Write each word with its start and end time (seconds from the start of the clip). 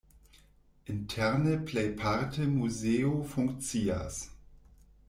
Interne 0.87 1.59
plejparte 1.63 2.47
muzeo 2.55 3.21
funkcias. 3.35 4.21